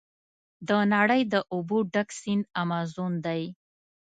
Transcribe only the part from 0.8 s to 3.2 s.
نړۍ د اوبو ډک سیند امازون